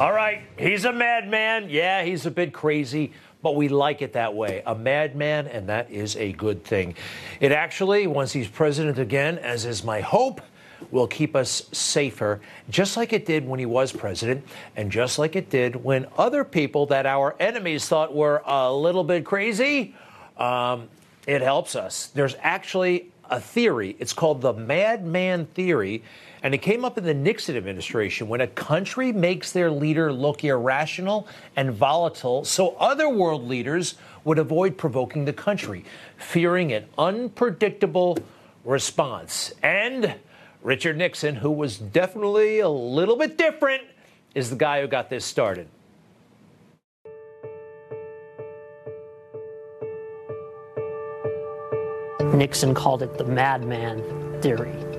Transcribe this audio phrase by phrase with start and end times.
[0.00, 1.68] All right, he's a madman.
[1.68, 4.62] Yeah, he's a bit crazy, but we like it that way.
[4.64, 6.94] A madman, and that is a good thing.
[7.38, 10.40] It actually, once he's president again, as is my hope,
[10.90, 12.40] will keep us safer,
[12.70, 14.42] just like it did when he was president,
[14.74, 19.04] and just like it did when other people that our enemies thought were a little
[19.04, 19.94] bit crazy.
[20.38, 20.88] Um,
[21.26, 22.06] it helps us.
[22.06, 23.96] There's actually a theory.
[23.98, 26.02] It's called the madman theory.
[26.42, 30.42] And it came up in the Nixon administration when a country makes their leader look
[30.42, 35.84] irrational and volatile, so other world leaders would avoid provoking the country,
[36.16, 38.18] fearing an unpredictable
[38.64, 39.52] response.
[39.62, 40.14] And
[40.62, 43.82] Richard Nixon, who was definitely a little bit different,
[44.34, 45.68] is the guy who got this started.
[52.34, 54.02] Nixon called it the madman
[54.40, 54.89] theory.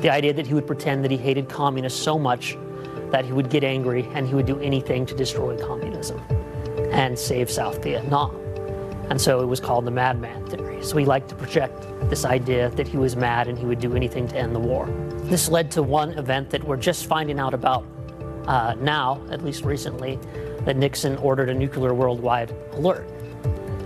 [0.00, 2.56] The idea that he would pretend that he hated communists so much
[3.10, 6.20] that he would get angry and he would do anything to destroy communism
[6.92, 8.36] and save South Vietnam.
[9.10, 10.84] And so it was called the madman theory.
[10.84, 13.96] So he liked to project this idea that he was mad and he would do
[13.96, 14.86] anything to end the war.
[15.24, 17.86] This led to one event that we're just finding out about
[18.46, 20.18] uh, now, at least recently,
[20.60, 23.08] that Nixon ordered a nuclear worldwide alert.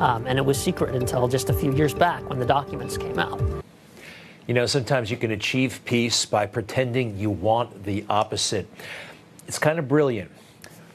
[0.01, 3.19] Um, and it was secret until just a few years back when the documents came
[3.19, 3.62] out.
[4.47, 8.69] You know, sometimes you can achieve peace by pretending you want the opposite.
[9.47, 10.31] It's kind of brilliant.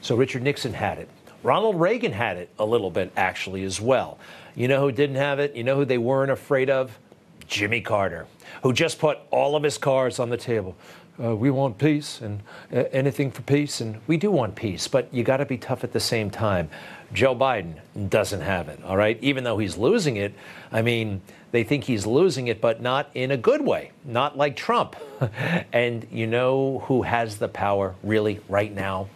[0.00, 1.08] So Richard Nixon had it.
[1.42, 4.18] Ronald Reagan had it a little bit, actually, as well.
[4.54, 5.54] You know who didn't have it?
[5.54, 6.98] You know who they weren't afraid of?
[7.46, 8.26] Jimmy Carter,
[8.62, 10.76] who just put all of his cards on the table.
[11.22, 12.40] Uh, we want peace and
[12.72, 15.82] uh, anything for peace, and we do want peace, but you got to be tough
[15.82, 16.68] at the same time.
[17.12, 17.74] Joe Biden
[18.08, 19.18] doesn't have it, all right?
[19.22, 20.34] Even though he's losing it,
[20.70, 24.56] I mean, they think he's losing it, but not in a good way, not like
[24.56, 24.96] Trump.
[25.72, 29.08] and you know who has the power really right now?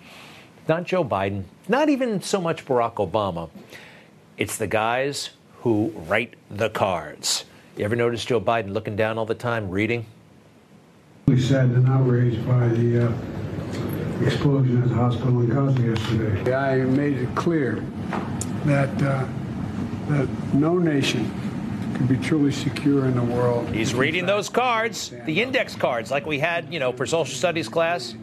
[0.69, 3.51] Not Joe Biden, not even so much Barack Obama.
[4.39, 7.45] It's the guys who write the cards.
[7.77, 10.07] You ever notice Joe Biden looking down all the time, reading?
[11.27, 16.55] We saddened and outraged by the uh, explosion at the hospital in Gaza yesterday.
[16.55, 17.85] I made it clear
[18.65, 19.27] that uh,
[20.09, 21.31] that no nation
[21.95, 23.69] can be truly secure in the world.
[23.71, 27.69] He's reading those cards, the index cards, like we had, you know, for social studies
[27.69, 28.15] class,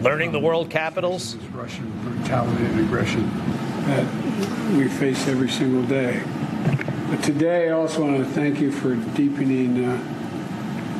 [0.00, 1.36] learning the world capitals.
[1.36, 3.28] This Russian brutality and aggression
[3.86, 6.22] that we face every single day.
[7.08, 9.84] But today, I also want to thank you for deepening.
[9.84, 10.15] Uh,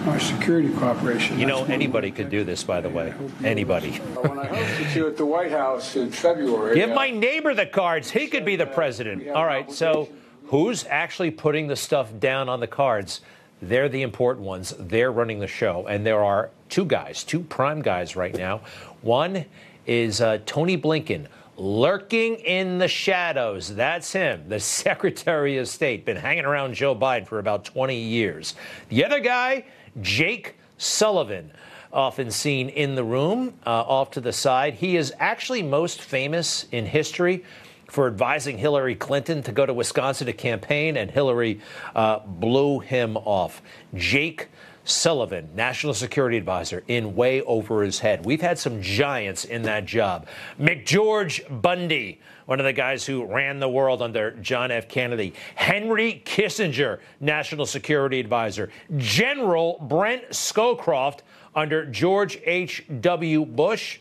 [0.07, 1.39] our security cooperation.
[1.39, 3.13] You know, anybody could do this, by the way.
[3.45, 3.93] Anybody.
[3.93, 7.67] When I hosted you at the White House in February, Give uh, my neighbor the
[7.67, 8.11] cards.
[8.11, 9.29] He could be the president.
[9.29, 10.09] All right, so
[10.47, 13.21] who's actually putting the stuff down on the cards?
[13.63, 14.75] They're the important ones.
[14.79, 15.87] They're running the show.
[15.87, 18.61] And there are two guys, two prime guys right now.
[19.03, 19.45] One
[19.87, 21.27] is uh, Tony Blinken.
[21.59, 23.75] Lurking in the shadows.
[23.75, 26.05] That's him, the Secretary of State.
[26.05, 28.55] Been hanging around Joe Biden for about 20 years.
[28.91, 29.65] The other guy,
[30.01, 31.51] Jake Sullivan
[31.93, 34.75] often seen in the room uh, off to the side.
[34.75, 37.45] He is actually most famous in history
[37.89, 41.61] for advising Hillary Clinton to go to Wisconsin to campaign, and Hillary
[41.95, 43.63] uh, blew him off.
[43.95, 44.49] Jake
[44.85, 48.25] Sullivan, National Security Advisor, in way over his head.
[48.25, 50.27] We've had some giants in that job.
[50.61, 54.89] McGeorge Bundy, one of the guys who ran the world under John F.
[54.89, 55.35] Kennedy.
[55.57, 58.71] Henry Kissinger, National Security Advisor.
[58.97, 61.21] General Brent Scowcroft
[61.55, 63.45] under George H.W.
[63.47, 63.99] Bush.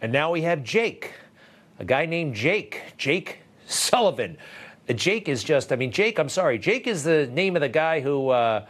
[0.00, 1.12] And now we have Jake,
[1.78, 4.36] a guy named Jake, Jake Sullivan.
[4.88, 7.68] Uh, Jake is just, I mean, Jake, I'm sorry, Jake is the name of the
[7.68, 8.66] guy who, uh,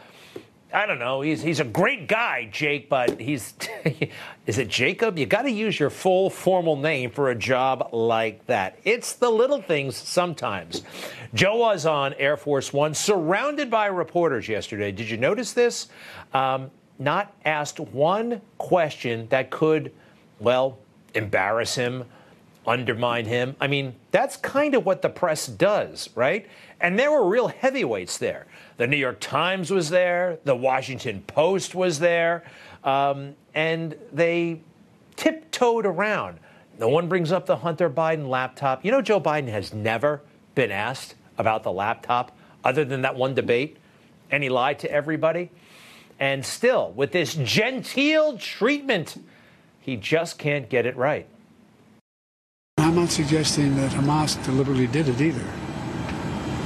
[0.75, 3.55] I don't know, he's, he's a great guy, Jake, but he's,
[4.47, 5.19] is it Jacob?
[5.19, 8.79] You got to use your full formal name for a job like that.
[8.85, 10.83] It's the little things sometimes.
[11.35, 14.93] Joe was on Air Force One, surrounded by reporters yesterday.
[14.93, 15.89] Did you notice this?
[16.33, 19.93] Um, not asked one question that could,
[20.39, 20.79] well,
[21.15, 22.05] embarrass him,
[22.67, 23.57] undermine him.
[23.61, 26.47] I mean, that's kind of what the press does, right?
[26.81, 28.47] And there were real heavyweights there.
[28.77, 32.45] The New York Times was there, the Washington Post was there,
[32.85, 34.61] um, and they
[35.17, 36.39] tiptoed around.
[36.79, 38.85] No one brings up the Hunter Biden laptop.
[38.85, 40.23] You know, Joe Biden has never
[40.55, 43.77] been asked about the laptop other than that one debate,
[44.31, 45.51] and he lied to everybody.
[46.19, 49.17] And still, with this genteel treatment,
[49.81, 51.27] he just can't get it right.
[52.79, 55.45] I'm not suggesting that Hamas deliberately did it either.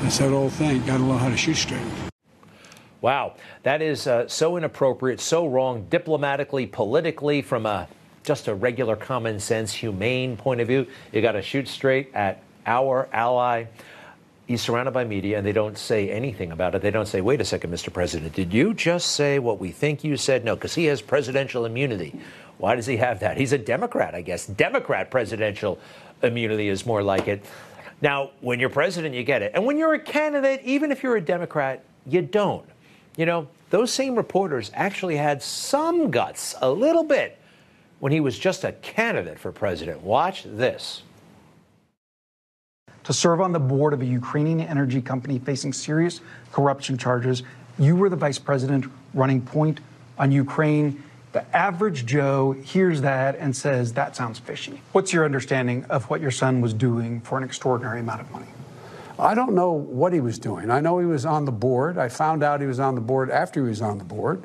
[0.06, 0.86] That's that old thing.
[0.86, 1.82] Got to learn how to shoot straight.
[3.00, 7.88] Wow, that is uh, so inappropriate, so wrong, diplomatically, politically, from a
[8.22, 10.86] just a regular common sense, humane point of view.
[11.10, 13.64] You got to shoot straight at our ally.
[14.46, 16.82] He's surrounded by media and they don't say anything about it.
[16.82, 17.92] They don't say, wait a second, Mr.
[17.92, 20.44] President, did you just say what we think you said?
[20.44, 22.14] No, because he has presidential immunity.
[22.58, 23.38] Why does he have that?
[23.38, 24.46] He's a Democrat, I guess.
[24.46, 25.80] Democrat presidential
[26.22, 27.44] immunity is more like it.
[28.02, 29.52] Now, when you're president, you get it.
[29.54, 32.66] And when you're a candidate, even if you're a Democrat, you don't.
[33.16, 37.38] You know, those same reporters actually had some guts, a little bit,
[37.98, 40.02] when he was just a candidate for president.
[40.02, 41.02] Watch this.
[43.04, 46.20] To serve on the board of a Ukrainian energy company facing serious
[46.52, 47.44] corruption charges,
[47.78, 48.84] you were the vice president
[49.14, 49.80] running point
[50.18, 51.02] on Ukraine.
[51.36, 54.80] The average Joe hears that and says, that sounds fishy.
[54.92, 58.46] What's your understanding of what your son was doing for an extraordinary amount of money?
[59.18, 60.70] I don't know what he was doing.
[60.70, 61.98] I know he was on the board.
[61.98, 64.44] I found out he was on the board after he was on the board,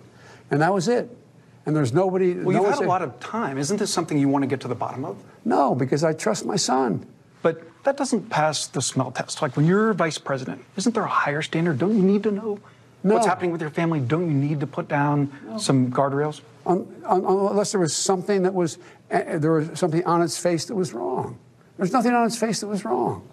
[0.50, 1.18] and that was it.
[1.66, 2.34] And there's nobody.
[2.34, 3.58] Well, no you've had a lot of time.
[3.58, 5.16] Isn't this something you want to get to the bottom of?
[5.46, 7.08] No, because I trust my son.
[7.42, 9.42] But that doesn't pass the smell test.
[9.42, 11.78] Like when you're vice president, isn't there a higher standard?
[11.78, 12.60] Don't you need to know
[13.02, 14.02] what's happening with your family?
[14.02, 16.42] Don't you need to put down some guardrails?
[16.66, 18.78] Un- un- unless there was something that was,
[19.12, 21.38] uh, there was something on its face that was wrong.
[21.78, 23.28] There's nothing on its face that was wrong.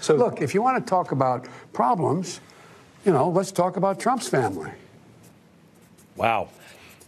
[0.00, 2.40] So Look, if you want to talk about problems,
[3.04, 4.70] you know, let's talk about Trump's family.
[6.16, 6.48] Wow.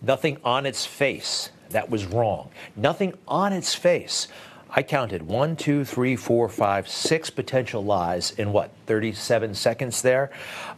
[0.03, 2.51] Nothing on its face that was wrong.
[2.77, 4.29] Nothing on its face.
[4.71, 10.31] I counted one, two, three, four, five, six potential lies in what, 37 seconds there?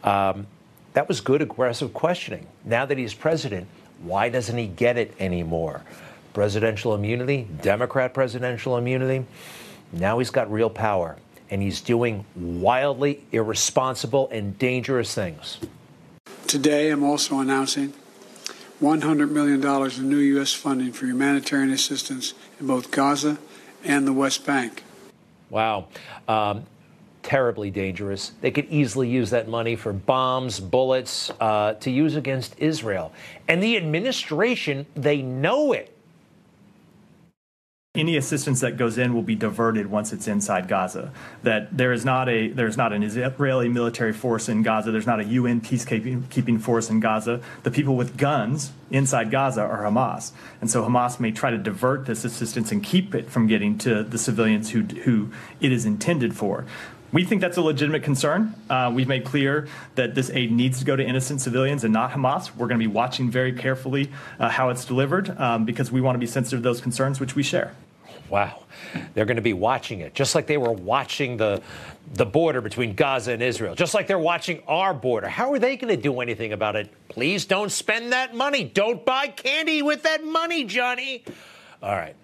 [0.03, 0.47] Um,
[0.93, 2.47] that was good, aggressive questioning.
[2.65, 3.67] Now that he's president,
[4.03, 5.81] why doesn't he get it anymore?
[6.33, 9.25] Presidential immunity, Democrat presidential immunity.
[9.91, 11.17] Now he's got real power,
[11.49, 15.57] and he's doing wildly irresponsible and dangerous things.
[16.47, 17.93] Today, I'm also announcing
[18.81, 20.53] $100 million in new U.S.
[20.53, 23.37] funding for humanitarian assistance in both Gaza
[23.83, 24.83] and the West Bank.
[25.49, 25.87] Wow.
[26.27, 26.65] Um,
[27.23, 28.31] terribly dangerous.
[28.41, 33.13] They could easily use that money for bombs, bullets uh, to use against Israel.
[33.47, 35.95] And the administration, they know it.
[37.93, 41.11] any assistance that goes in will be diverted once it's inside Gaza.
[41.43, 44.91] That there is not a there is not an Israeli military force in Gaza.
[44.91, 47.41] There's not a UN peacekeeping keeping force in Gaza.
[47.63, 50.31] The people with guns inside Gaza are Hamas,
[50.61, 54.03] and so Hamas may try to divert this assistance and keep it from getting to
[54.03, 56.65] the civilians who who it is intended for.
[57.11, 58.55] We think that's a legitimate concern.
[58.69, 62.11] Uh, we've made clear that this aid needs to go to innocent civilians and not
[62.11, 62.55] Hamas.
[62.55, 64.09] We're going to be watching very carefully
[64.39, 67.35] uh, how it's delivered um, because we want to be sensitive to those concerns, which
[67.35, 67.75] we share.
[68.29, 68.63] Wow.
[69.13, 71.61] They're going to be watching it, just like they were watching the,
[72.13, 75.27] the border between Gaza and Israel, just like they're watching our border.
[75.27, 76.89] How are they going to do anything about it?
[77.09, 78.63] Please don't spend that money.
[78.63, 81.25] Don't buy candy with that money, Johnny.
[81.83, 82.15] All right.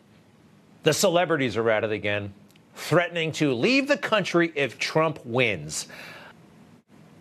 [0.83, 2.33] The celebrities are at it again,
[2.77, 5.88] threatening to leave the country if Trump wins.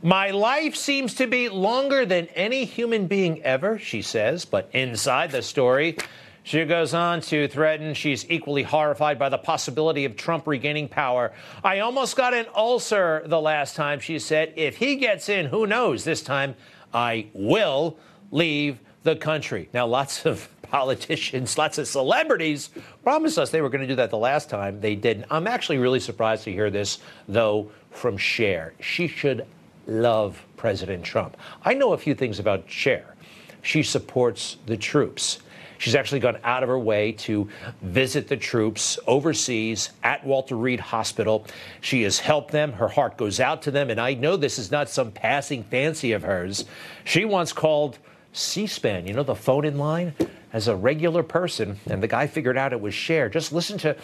[0.03, 5.33] My life seems to be longer than any human being ever, she says, but inside
[5.33, 5.97] the story,
[6.43, 11.33] she goes on to threaten she's equally horrified by the possibility of Trump regaining power.
[11.65, 14.53] I almost got an ulcer the last time, she said.
[14.55, 16.05] If he gets in, who knows?
[16.05, 16.55] This time
[16.95, 17.99] I will
[18.31, 19.69] leave the country.
[19.73, 22.71] Now, lots of politicians, lots of celebrities
[23.03, 24.81] promised us they were going to do that the last time.
[24.81, 25.27] They didn't.
[25.31, 28.75] I'm actually really surprised to hear this, though, from Cher.
[28.81, 29.47] She should
[29.87, 31.37] love President Trump.
[31.65, 33.15] I know a few things about Cher.
[33.63, 35.41] She supports the troops.
[35.79, 37.49] She's actually gone out of her way to
[37.83, 41.47] visit the troops overseas at Walter Reed Hospital.
[41.81, 42.73] She has helped them.
[42.73, 43.91] Her heart goes out to them.
[43.91, 46.65] And I know this is not some passing fancy of hers.
[47.05, 47.99] She once called
[48.37, 50.15] C SPAN, you know, the phone in line,
[50.53, 51.79] as a regular person.
[51.89, 53.29] And the guy figured out it was Cher.
[53.29, 53.97] Just listen to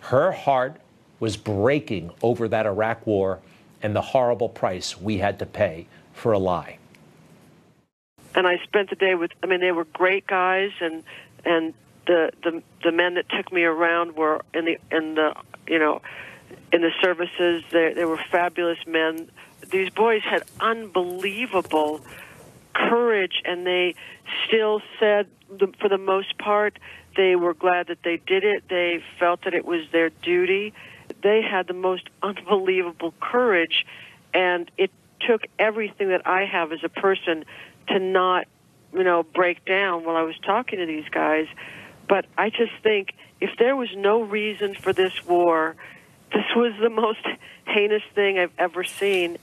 [0.00, 0.80] her heart
[1.20, 3.40] was breaking over that Iraq war
[3.82, 6.78] and the horrible price we had to pay for a lie.
[8.34, 9.30] and I spent the day with.
[9.42, 11.02] I mean, they were great guys, and
[11.44, 11.72] and
[12.06, 15.34] the the the men that took me around were in the in the
[15.66, 16.02] you know
[16.72, 17.64] in the services.
[17.72, 19.30] They they were fabulous men.
[19.70, 22.00] These boys had unbelievable
[22.76, 23.94] courage, and they
[24.46, 26.78] still said, the, for the most part,
[27.16, 28.64] they were glad that they did it.
[28.68, 30.74] They felt that it was their duty.
[31.22, 33.86] They had the most unbelievable courage,
[34.34, 34.90] and it
[35.20, 37.44] took everything that I have as a person
[37.88, 38.46] to not,
[38.92, 41.46] you know, break down while I was talking to these guys.
[42.08, 45.74] But I just think if there was no reason for this war,
[46.32, 47.26] this was the most
[47.66, 49.38] heinous thing I've ever seen.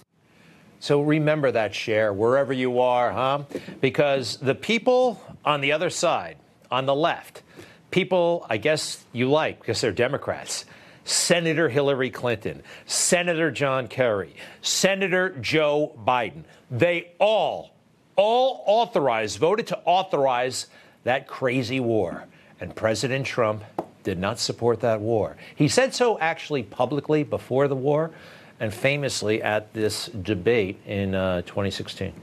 [0.83, 3.43] So remember that, Cher wherever you are, huh?
[3.79, 6.35] Because the people on the other side,
[6.69, 7.41] on the left,
[7.89, 10.65] people, I guess, you like because they're Democrats.
[11.05, 16.43] Senator Hillary Clinton, Senator John Kerry, Senator Joe Biden.
[16.69, 17.73] They all,
[18.17, 20.67] all authorized, voted to authorize
[21.05, 22.25] that crazy war.
[22.59, 23.63] And President Trump
[24.03, 25.37] did not support that war.
[25.55, 28.11] He said so actually publicly before the war
[28.63, 32.13] and famously at this debate in uh, 2016.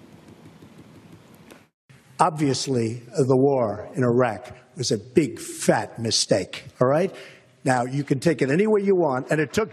[2.19, 7.15] Obviously, the war in Iraq was a big, fat mistake, all right?
[7.63, 9.71] Now, you can take it any way you want, and it took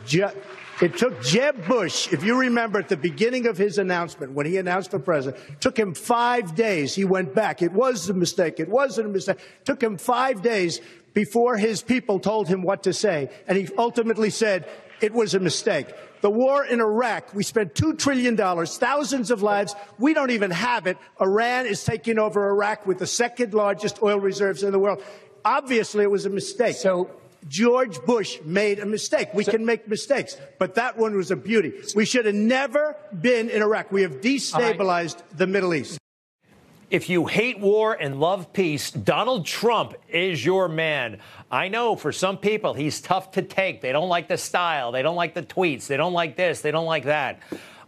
[0.81, 4.57] it took Jeb Bush, if you remember at the beginning of his announcement, when he
[4.57, 6.93] announced for president, took him five days.
[6.93, 7.61] He went back.
[7.61, 8.59] It was a mistake.
[8.59, 9.37] It wasn't a mistake.
[9.63, 10.81] Took him five days
[11.13, 13.29] before his people told him what to say.
[13.47, 14.67] And he ultimately said
[15.01, 15.87] it was a mistake.
[16.21, 19.75] The war in Iraq, we spent $2 trillion, thousands of lives.
[19.99, 20.97] We don't even have it.
[21.21, 25.03] Iran is taking over Iraq with the second largest oil reserves in the world.
[25.45, 26.75] Obviously, it was a mistake.
[26.75, 27.09] So
[27.47, 29.29] George Bush made a mistake.
[29.33, 31.73] We can make mistakes, but that one was a beauty.
[31.95, 33.91] We should have never been in Iraq.
[33.91, 35.99] We have destabilized the Middle East.
[36.89, 41.19] If you hate war and love peace, Donald Trump is your man.
[41.51, 43.81] I know for some people he's tough to take.
[43.81, 46.71] They don't like the style, they don't like the tweets, they don't like this, they
[46.71, 47.41] don't like that.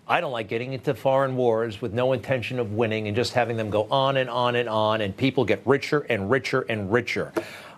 [0.06, 3.56] I don't like getting into foreign wars with no intention of winning and just having
[3.56, 7.32] them go on and on and on, and people get richer and richer and richer.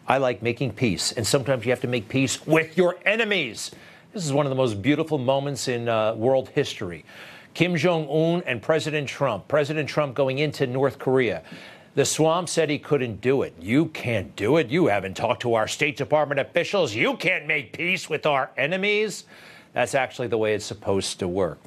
[0.07, 3.69] I like making peace, and sometimes you have to make peace with your enemies.
[4.11, 7.05] This is one of the most beautiful moments in uh, world history.
[7.53, 9.47] Kim Jong un and President Trump.
[9.47, 11.43] President Trump going into North Korea.
[11.95, 13.53] The swamp said he couldn't do it.
[13.59, 14.69] You can't do it.
[14.69, 16.95] You haven't talked to our State Department officials.
[16.95, 19.25] You can't make peace with our enemies.
[19.73, 21.59] That's actually the way it's supposed to work.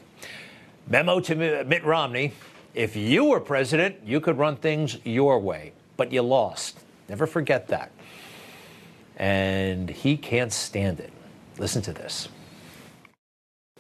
[0.89, 2.33] Memo to Mitt Romney
[2.75, 6.81] if you were president, you could run things your way, but you lost.
[7.09, 7.93] Never forget that
[9.17, 11.13] and he can't stand it.
[11.59, 12.29] Listen to this.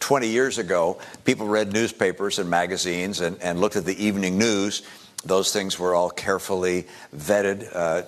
[0.05, 4.83] 20 years ago, people read newspapers and magazines and, and looked at the evening news.
[5.25, 8.03] Those things were all carefully vetted uh,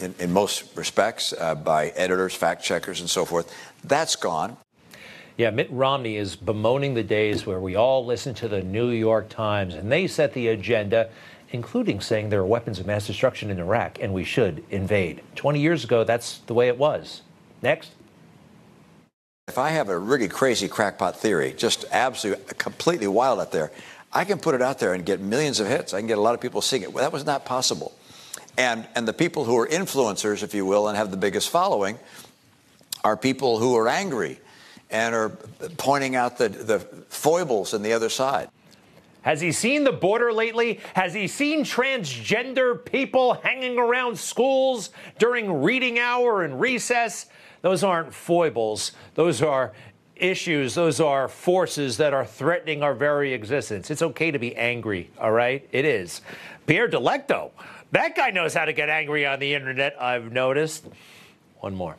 [0.00, 3.54] in, in, most respects uh, by editors, fact checkers, and so forth.
[3.84, 4.56] That's gone.
[5.36, 9.28] Yeah, Mitt Romney is bemoaning the days where we all listened to the New York
[9.28, 11.10] Times and they set the agenda
[11.50, 15.20] including saying there are weapons of mass destruction in Iraq and we should invade.
[15.34, 17.20] 20 years ago, that's the way it was.
[17.60, 17.90] Next.
[19.48, 23.72] If I have a really crazy crackpot theory, just absolutely completely wild out there,
[24.12, 25.92] I can put it out there and get millions of hits.
[25.92, 26.92] I can get a lot of people seeing it.
[26.92, 27.92] Well, that was not possible.
[28.56, 31.98] And, and the people who are influencers, if you will, and have the biggest following
[33.02, 34.38] are people who are angry
[34.90, 35.30] and are
[35.76, 38.48] pointing out the, the foibles in the other side.
[39.22, 40.78] Has he seen the border lately?
[40.94, 47.26] Has he seen transgender people hanging around schools during reading hour and recess?
[47.62, 48.92] Those aren't foibles.
[49.14, 49.72] Those are
[50.16, 50.74] issues.
[50.74, 53.90] Those are forces that are threatening our very existence.
[53.90, 55.66] It's okay to be angry, all right?
[55.72, 56.20] It is.
[56.66, 57.50] Pierre Delecto,
[57.92, 60.86] that guy knows how to get angry on the internet, I've noticed.
[61.60, 61.96] One more.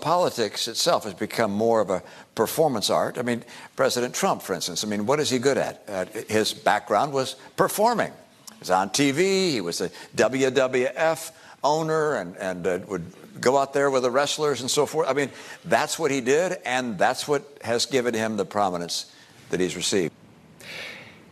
[0.00, 2.02] Politics itself has become more of a
[2.34, 3.18] performance art.
[3.18, 3.44] I mean,
[3.74, 5.82] President Trump, for instance, I mean, what is he good at?
[5.88, 8.12] Uh, his background was performing.
[8.52, 11.32] He was on TV, he was a WWF
[11.62, 13.04] owner, and, and uh, would
[13.40, 15.08] go out there with the wrestlers and so forth.
[15.08, 15.30] I mean,
[15.64, 19.12] that's what he did, and that's what has given him the prominence
[19.50, 20.12] that he's received.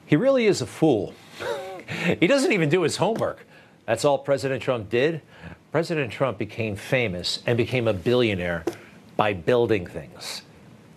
[0.06, 1.14] He really is a fool.
[2.21, 3.45] he doesn't even do his homework.
[3.87, 5.23] That's all President Trump did.
[5.73, 8.64] President Trump became famous and became a billionaire
[9.16, 10.42] by building things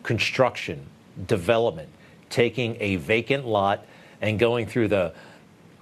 [0.04, 0.88] construction,
[1.28, 1.90] development,
[2.30, 3.86] taking a vacant lot
[4.22, 5.14] and going through the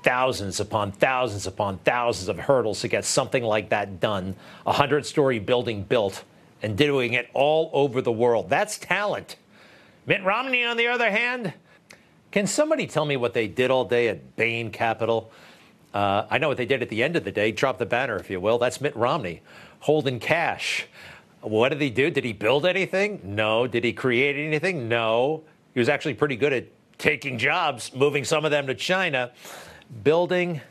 [0.04, 4.36] thousands upon thousands upon thousands of hurdles to get something like that done,
[4.66, 6.24] a hundred story building built,
[6.62, 8.50] and doing it all over the world.
[8.50, 9.36] That's talent.
[10.06, 11.54] Mitt Romney, on the other hand,
[12.32, 15.32] can somebody tell me what they did all day at Bain Capital?
[15.94, 17.52] Uh, I know what they did at the end of the day.
[17.52, 18.58] Drop the banner, if you will.
[18.58, 19.42] That's Mitt Romney
[19.80, 20.86] holding cash.
[21.42, 22.10] What did he do?
[22.10, 23.22] Did he build anything?
[23.24, 23.68] No.
[23.68, 24.88] Did he create anything?
[24.88, 25.44] No.
[25.74, 26.66] He was actually pretty good at
[26.98, 29.32] taking jobs, moving some of them to China.
[30.04, 30.62] Building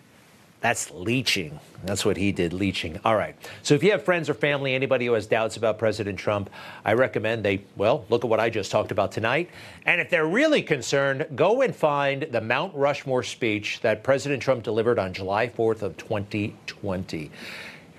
[0.60, 1.60] that's leeching.
[1.84, 2.98] That's what he did, leeching.
[3.04, 3.36] All right.
[3.62, 6.50] So if you have friends or family, anybody who has doubts about President Trump,
[6.84, 9.50] I recommend they, well, look at what I just talked about tonight.
[9.84, 14.64] And if they're really concerned, go and find the Mount Rushmore speech that President Trump
[14.64, 17.24] delivered on July 4th of 2020.
[17.26, 17.30] It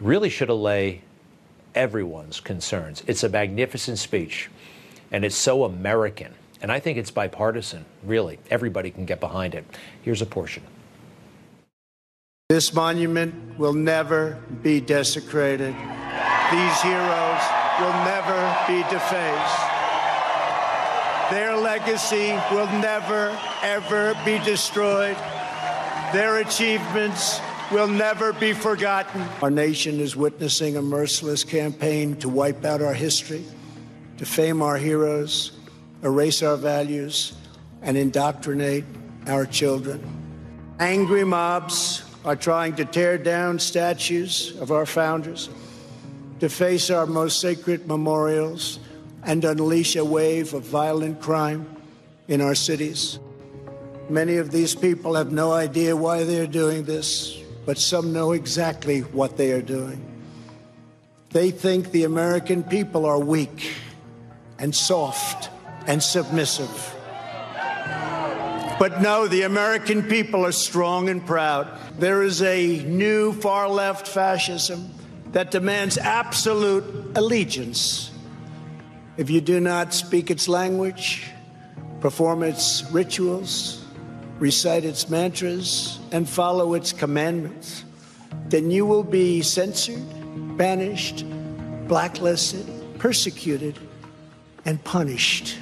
[0.02, 1.02] really should allay
[1.76, 3.04] everyone's concerns.
[3.08, 4.50] It's a magnificent speech,
[5.12, 6.34] and it's so American.
[6.62, 8.40] And I think it's bipartisan, really.
[8.50, 9.64] Everybody can get behind it.
[10.02, 10.64] Here's a portion.
[12.50, 15.76] This monument will never be desecrated.
[15.76, 17.44] These heroes
[17.78, 19.60] will never be defaced.
[21.30, 25.18] Their legacy will never, ever be destroyed.
[26.14, 29.24] Their achievements will never be forgotten.
[29.42, 33.44] Our nation is witnessing a merciless campaign to wipe out our history,
[34.16, 35.52] defame our heroes,
[36.02, 37.34] erase our values,
[37.82, 38.86] and indoctrinate
[39.28, 40.02] our children.
[40.80, 47.40] Angry mobs are trying to tear down statues of our founders, to deface our most
[47.40, 48.80] sacred memorials,
[49.24, 51.66] and unleash a wave of violent crime
[52.28, 53.18] in our cities.
[54.10, 59.00] Many of these people have no idea why they're doing this, but some know exactly
[59.00, 60.04] what they are doing.
[61.32, 63.72] They think the American people are weak
[64.60, 65.50] and soft
[65.88, 66.94] and submissive.
[68.80, 71.68] But no, the American people are strong and proud.
[71.98, 74.92] There is a new far left fascism
[75.32, 76.84] that demands absolute
[77.16, 78.12] allegiance.
[79.18, 81.26] If you do not speak its language,
[82.02, 83.84] perform its rituals,
[84.38, 87.84] recite its mantras, and follow its commandments,
[88.50, 90.06] then you will be censored,
[90.56, 91.26] banished,
[91.88, 92.68] blacklisted,
[93.00, 93.80] persecuted,
[94.66, 95.58] and punished.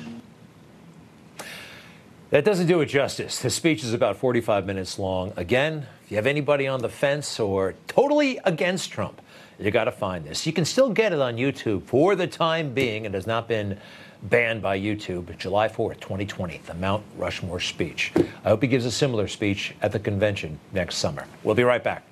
[2.35, 3.39] That doesn't do it justice.
[3.39, 5.31] The speech is about 45 minutes long.
[5.37, 9.21] Again, if you have anybody on the fence or totally against Trump,
[9.57, 10.45] you got to find this.
[10.45, 13.05] You can still get it on YouTube for the time being.
[13.05, 13.79] It has not been
[14.23, 15.37] banned by YouTube.
[15.37, 18.11] July 4th, 2020, the Mount Rushmore speech.
[18.43, 21.25] I hope he gives a similar speech at the convention next summer.
[21.41, 22.03] We'll be right back.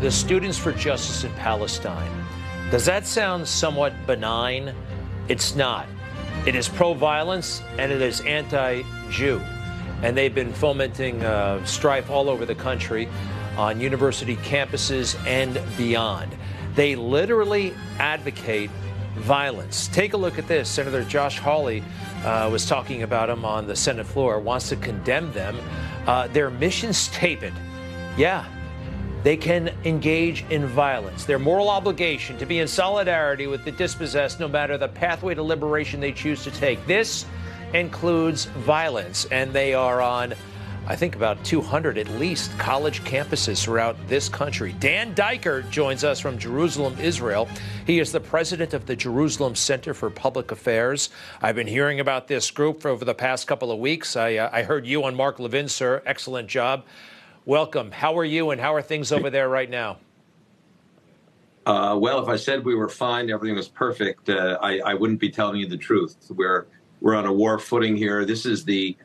[0.00, 2.23] The Students for Justice in Palestine.
[2.74, 4.74] Does that sound somewhat benign?
[5.28, 5.86] It's not.
[6.44, 9.40] It is pro violence and it is anti Jew.
[10.02, 13.08] And they've been fomenting uh, strife all over the country
[13.56, 16.34] on university campuses and beyond.
[16.74, 18.70] They literally advocate
[19.18, 19.86] violence.
[19.86, 20.68] Take a look at this.
[20.68, 21.84] Senator Josh Hawley
[22.24, 25.56] uh, was talking about them on the Senate floor, wants to condemn them.
[26.08, 27.54] Uh, their mission statement
[28.16, 28.44] yeah,
[29.24, 31.24] they can engage in violence.
[31.24, 35.42] Their moral obligation to be in solidarity with the dispossessed, no matter the pathway to
[35.42, 36.86] liberation they choose to take.
[36.86, 37.24] This
[37.72, 40.34] includes violence, and they are on.
[40.86, 44.74] I think about 200 at least college campuses throughout this country.
[44.78, 47.48] Dan Diker joins us from Jerusalem, Israel.
[47.86, 51.08] He is the president of the Jerusalem Center for Public Affairs.
[51.40, 54.14] I've been hearing about this group for over the past couple of weeks.
[54.14, 56.02] I, uh, I heard you on Mark Levin, sir.
[56.04, 56.84] Excellent job.
[57.46, 57.90] Welcome.
[57.90, 59.98] How are you and how are things over there right now?
[61.66, 65.20] Uh, well, if I said we were fine, everything was perfect, uh, I, I, wouldn't
[65.20, 66.16] be telling you the truth.
[66.30, 66.66] We're
[67.02, 68.24] we're on a war footing here.
[68.24, 68.96] This is the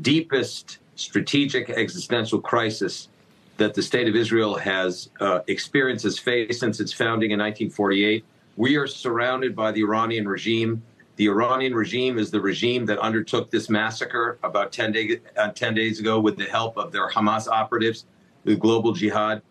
[0.00, 3.08] deepest strategic existential crisis
[3.56, 8.24] that the state of Israel has uh, experienced, has faced since its founding in 1948.
[8.56, 10.82] We are surrounded by the Iranian regime.
[11.18, 15.74] The Iranian regime is the regime that undertook this massacre about 10, day, uh, 10
[15.74, 18.04] days ago with the help of their Hamas operatives,
[18.44, 19.42] the global jihad.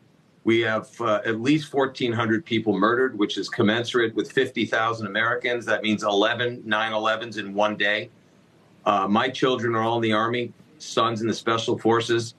[0.45, 5.65] We have uh, at least 1,400 people murdered, which is commensurate with 50,000 Americans.
[5.65, 8.10] That means 11 9 11s in one day.
[8.86, 12.36] Uh, my children are all in the Army, sons in the Special Forces.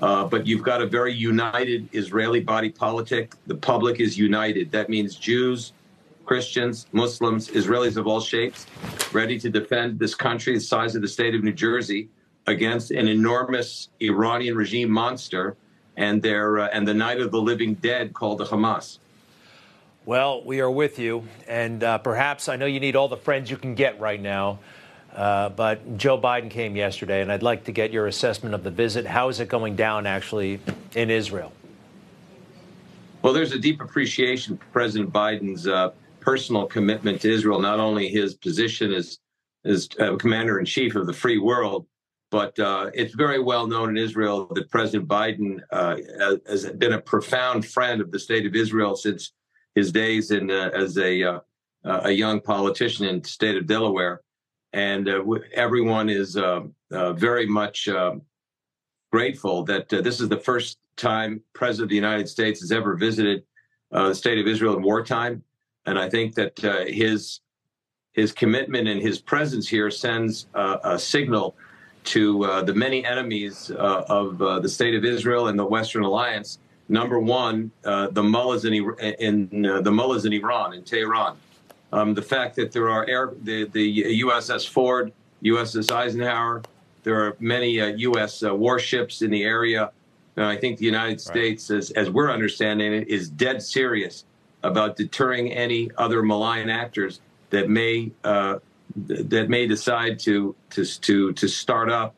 [0.00, 3.34] Uh, but you've got a very united Israeli body politic.
[3.46, 4.72] The public is united.
[4.72, 5.72] That means Jews,
[6.24, 8.66] Christians, Muslims, Israelis of all shapes,
[9.12, 12.08] ready to defend this country the size of the state of New Jersey
[12.46, 15.56] against an enormous Iranian regime monster
[15.96, 18.98] and their uh, and the night of the living dead called the Hamas.
[20.04, 23.50] Well, we are with you, and uh, perhaps I know you need all the friends
[23.50, 24.58] you can get right now.
[25.14, 28.70] Uh, but Joe Biden came yesterday, and I'd like to get your assessment of the
[28.70, 29.06] visit.
[29.06, 30.58] How is it going down, actually,
[30.94, 31.52] in Israel?
[33.20, 35.90] Well, there's a deep appreciation for President Biden's uh,
[36.22, 39.18] personal commitment to Israel, not only his position as,
[39.64, 41.86] as uh, commander in chief of the free world,
[42.30, 45.96] but uh, it's very well known in Israel that President Biden uh,
[46.48, 49.32] has been a profound friend of the state of Israel since
[49.74, 51.40] his days in, uh, as a, uh,
[51.84, 54.22] a young politician in the state of Delaware.
[54.72, 56.38] And uh, everyone is
[56.90, 57.88] very much
[59.10, 63.42] grateful that this is the first time President of the United States has ever visited
[63.90, 65.42] the state of Israel in wartime.
[65.86, 67.40] And I think that uh, his
[68.12, 71.56] his commitment and his presence here sends uh, a signal
[72.04, 76.02] to uh, the many enemies uh, of uh, the state of Israel and the Western
[76.02, 76.58] Alliance.
[76.88, 79.48] Number one, uh, the mullahs in, in
[79.82, 81.36] the mullahs in Iran, in Tehran.
[81.92, 86.62] Um, the fact that there are air, the, the USS Ford, USS Eisenhower,
[87.02, 88.42] there are many uh, U.S.
[88.42, 89.90] Uh, warships in the area.
[90.36, 94.24] I think the United States, as, as we're understanding it, is dead serious
[94.62, 97.20] about deterring any other malign actors
[97.50, 98.58] that may uh,
[98.96, 102.14] that may decide to to to to start up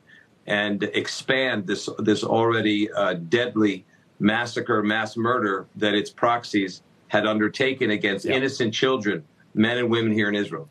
[0.46, 3.84] and expand this this already uh, deadly
[4.18, 8.34] massacre, mass murder that its proxies had undertaken against yeah.
[8.34, 10.68] innocent children, men and women here in Israel.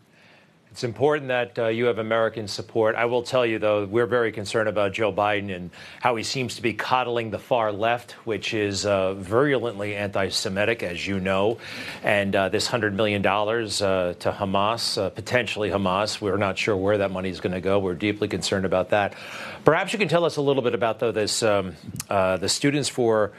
[0.74, 2.96] It's important that uh, you have American support.
[2.96, 5.70] I will tell you, though, we're very concerned about Joe Biden and
[6.02, 10.82] how he seems to be coddling the far left, which is uh, virulently anti Semitic,
[10.82, 11.60] as you know.
[12.02, 16.98] And uh, this $100 million uh, to Hamas, uh, potentially Hamas, we're not sure where
[16.98, 17.78] that money is going to go.
[17.78, 19.14] We're deeply concerned about that.
[19.66, 21.76] Perhaps you can tell us a little bit about, though, this um,
[22.10, 23.32] uh, the Students for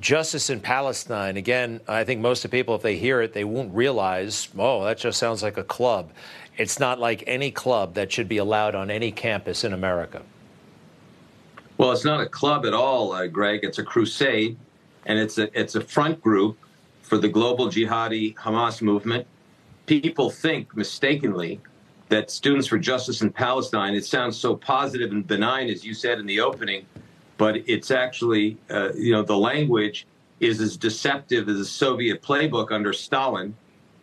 [0.00, 3.44] Justice in Palestine, again, I think most of the people, if they hear it, they
[3.44, 6.10] won't realize, oh, that just sounds like a club.
[6.56, 10.22] It's not like any club that should be allowed on any campus in America.
[11.78, 13.60] Well, it's not a club at all, uh, Greg.
[13.64, 14.56] It's a crusade,
[15.06, 16.56] and it's a it's a front group
[17.02, 19.26] for the global jihadi Hamas movement.
[19.86, 21.60] People think mistakenly
[22.08, 23.94] that Students for Justice in Palestine.
[23.94, 26.86] It sounds so positive and benign, as you said in the opening,
[27.38, 30.06] but it's actually uh, you know the language
[30.38, 33.56] is as deceptive as the Soviet playbook under Stalin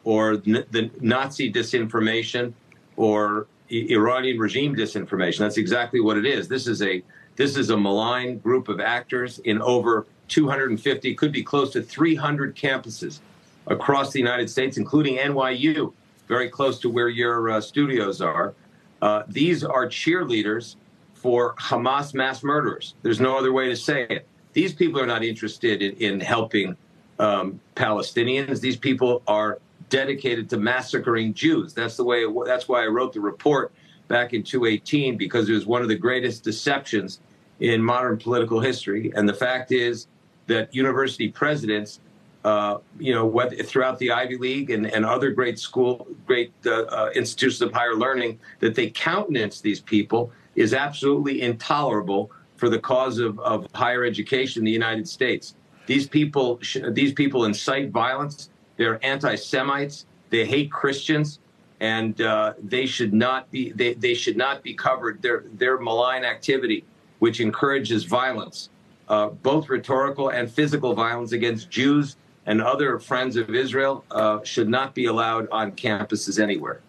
[0.03, 2.53] or the Nazi disinformation
[2.97, 5.39] or Iranian regime disinformation.
[5.39, 6.47] That's exactly what it is.
[6.47, 7.03] This is a
[7.37, 12.55] this is a malign group of actors in over 250, could be close to 300
[12.55, 13.19] campuses
[13.67, 15.93] across the United States, including NYU,
[16.27, 18.53] very close to where your uh, studios are.
[19.01, 20.75] Uh, these are cheerleaders
[21.13, 22.95] for Hamas mass murderers.
[23.01, 24.27] There's no other way to say it.
[24.53, 26.75] These people are not interested in, in helping
[27.19, 28.59] um, Palestinians.
[28.59, 29.59] These people are
[29.91, 31.75] dedicated to massacring Jews.
[31.75, 32.21] That's the way.
[32.23, 33.71] It, that's why I wrote the report
[34.08, 37.19] back in 2018 because it was one of the greatest deceptions
[37.60, 39.12] in modern political history.
[39.15, 40.08] And the fact is
[40.47, 41.99] that university presidents,
[42.43, 47.10] uh, you know, throughout the Ivy League and, and other great school, great uh, uh,
[47.13, 53.19] institutions of higher learning, that they countenance these people is absolutely intolerable for the cause
[53.19, 55.56] of, of higher education in the United States.
[55.86, 58.50] These people, these people incite violence.
[58.81, 60.07] They're anti-Semites.
[60.31, 61.37] They hate Christians,
[61.81, 63.71] and uh, they should not be.
[63.73, 65.21] They, they should not be covered.
[65.21, 66.83] Their their malign activity,
[67.19, 68.71] which encourages violence,
[69.07, 72.15] uh, both rhetorical and physical violence against Jews
[72.47, 76.81] and other friends of Israel, uh, should not be allowed on campuses anywhere.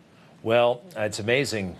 [0.45, 1.77] Well, it's amazing.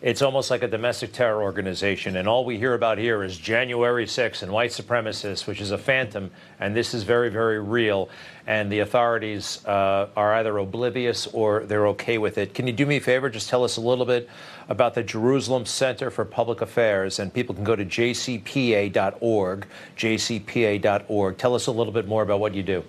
[0.00, 4.06] It's almost like a domestic terror organization, and all we hear about here is January
[4.06, 8.08] 6th and white supremacists, which is a phantom, and this is very, very real.
[8.46, 12.54] And the authorities uh, are either oblivious or they're okay with it.
[12.54, 13.28] Can you do me a favor?
[13.28, 14.30] Just tell us a little bit
[14.70, 19.66] about the Jerusalem Center for Public Affairs, and people can go to jcpa.org,
[19.98, 21.36] jcpa.org.
[21.36, 22.82] Tell us a little bit more about what you do.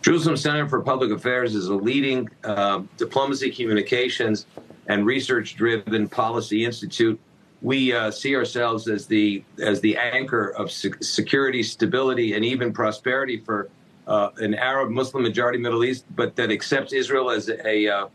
[0.00, 4.46] Jerusalem Center for Public Affairs is a leading uh, diplomacy, communications,
[4.86, 7.18] and research-driven policy institute.
[7.62, 13.38] We uh, see ourselves as the as the anchor of security, stability, and even prosperity
[13.38, 13.68] for
[14.06, 18.06] uh, an Arab Muslim majority Middle East, but that accepts Israel as a uh,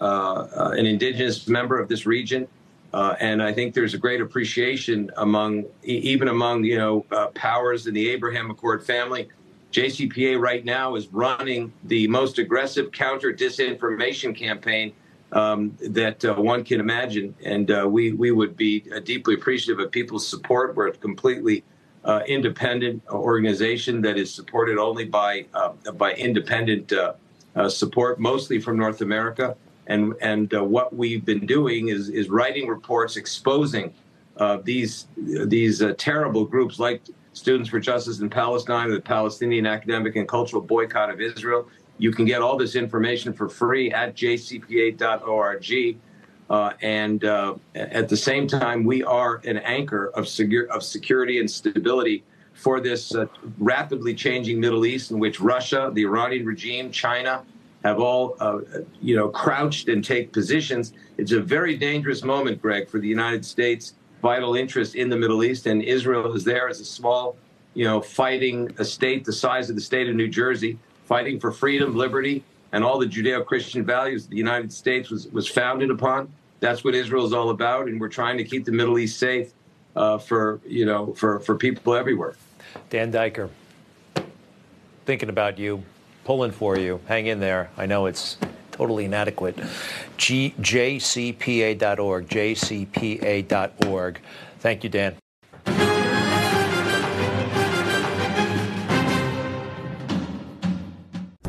[0.00, 2.46] uh, an indigenous member of this region.
[2.92, 7.00] Uh, and I think there's a great appreciation among even among you know
[7.34, 9.28] powers in the Abraham Accord family
[9.74, 14.92] JCPA right now is running the most aggressive counter disinformation campaign
[15.32, 17.34] um, that uh, one can imagine.
[17.44, 20.76] And uh, we, we would be uh, deeply appreciative of people's support.
[20.76, 21.64] We're a completely
[22.04, 28.76] uh, independent organization that is supported only by, uh, by independent uh, support, mostly from
[28.76, 29.56] North America.
[29.88, 33.92] And, and what we've been doing is, is writing reports exposing
[34.62, 37.02] these, these terrible groups like
[37.34, 41.68] Students for Justice in Palestine, the Palestinian Academic and Cultural Boycott of Israel.
[41.98, 45.98] You can get all this information for free at jcpa.org.
[46.48, 51.40] Uh, and uh, at the same time, we are an anchor of, segure, of security
[51.40, 53.26] and stability for this uh,
[53.58, 57.42] rapidly changing Middle East, in which Russia, the Iranian regime, China
[57.82, 58.60] have all, uh,
[59.02, 60.92] you know, crouched and take positions.
[61.18, 65.44] It's a very dangerous moment, Greg, for the United States vital interest in the Middle
[65.44, 67.36] East, and Israel is there as a small,
[67.74, 71.52] you know, fighting a state the size of the state of New Jersey, fighting for
[71.52, 76.32] freedom, liberty, and all the Judeo-Christian values the United States was, was founded upon.
[76.60, 79.52] That's what Israel is all about, and we're trying to keep the Middle East safe
[79.94, 82.34] uh, for you know for for people everywhere.
[82.88, 83.50] Dan Diker,
[85.04, 85.82] thinking about you,
[86.24, 86.98] pulling for you.
[87.08, 87.68] Hang in there.
[87.76, 88.38] I know it's
[88.74, 89.56] totally inadequate.
[90.16, 94.20] G- jcpa.org, jcpa.org.
[94.58, 95.14] Thank you, Dan.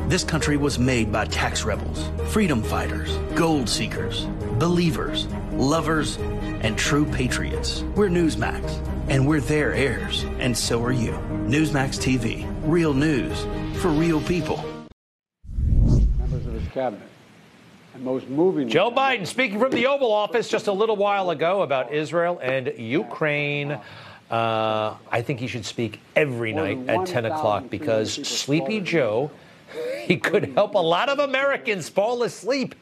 [0.07, 4.25] This country was made by tax rebels, freedom fighters, gold seekers,
[4.59, 6.17] believers, lovers,
[6.61, 7.81] and true patriots.
[7.95, 11.13] We're Newsmax, and we're their heirs, and so are you.
[11.47, 13.47] Newsmax TV, real news
[13.81, 14.63] for real people.
[15.57, 17.09] Members of his cabinet.
[17.99, 18.67] Most moving.
[18.67, 22.73] Joe Biden speaking from the Oval Office just a little while ago about Israel and
[22.77, 23.79] Ukraine.
[24.29, 29.31] Uh, I think he should speak every night at 10 o'clock because Sleepy Joe,
[30.01, 32.75] he could help a lot of Americans fall asleep.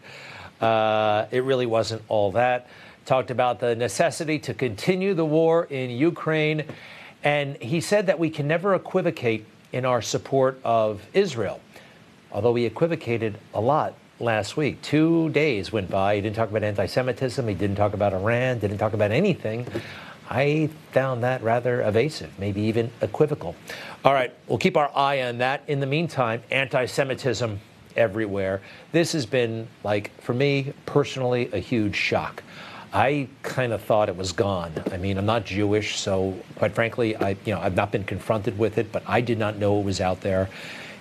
[0.60, 2.67] Uh, it really wasn't all that.
[3.06, 6.63] Talked about the necessity to continue the war in Ukraine.
[7.23, 11.60] And he said that we can never equivocate in our support of Israel,
[12.32, 14.82] although he equivocated a lot last week.
[14.82, 16.15] Two days went by.
[16.15, 17.47] He didn't talk about anti Semitism.
[17.47, 19.67] He didn't talk about Iran, didn't talk about anything.
[20.30, 23.56] I found that rather evasive, maybe even equivocal.
[24.06, 25.63] All right, we'll keep our eye on that.
[25.67, 27.60] In the meantime, anti Semitism
[27.95, 28.62] everywhere.
[28.91, 32.43] This has been, like, for me personally, a huge shock.
[32.93, 34.71] I kind of thought it was gone.
[34.91, 38.58] I mean, I'm not Jewish, so quite frankly, I, you know, I've not been confronted
[38.58, 40.47] with it, but I did not know it was out there,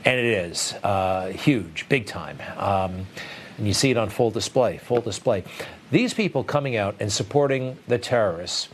[0.05, 2.39] and it is uh, huge, big time.
[2.57, 3.07] Um,
[3.59, 5.45] and you see it on full display, full display.
[5.91, 8.69] These people coming out and supporting the terrorists.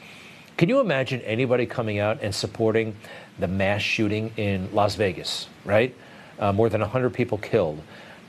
[0.56, 2.96] Can you imagine anybody coming out and supporting
[3.38, 5.48] the mass shooting in Las Vegas?
[5.64, 5.94] Right,
[6.38, 7.82] uh, more than 100 people killed.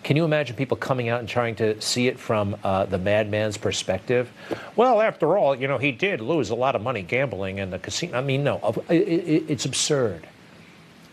[0.04, 3.58] Can you imagine people coming out and trying to see it from uh, the madman's
[3.58, 4.32] perspective?
[4.76, 7.80] Well, after all, you know, he did lose a lot of money gambling in the
[7.80, 8.18] casino.
[8.18, 8.58] I mean, no,
[8.90, 10.26] it, it, it's absurd.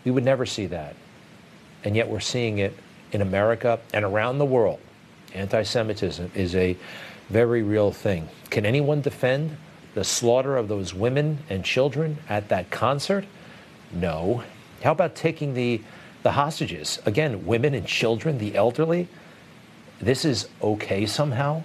[0.05, 0.95] We would never see that.
[1.83, 2.75] And yet we're seeing it
[3.11, 4.79] in America and around the world.
[5.33, 6.77] Anti Semitism is a
[7.29, 8.29] very real thing.
[8.49, 9.57] Can anyone defend
[9.93, 13.25] the slaughter of those women and children at that concert?
[13.91, 14.43] No.
[14.83, 15.81] How about taking the
[16.23, 19.07] the hostages, again, women and children, the elderly,
[20.01, 21.63] this is okay somehow.